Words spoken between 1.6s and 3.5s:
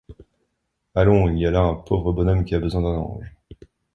un pauvre bonhomme qui a besoin d’un ange.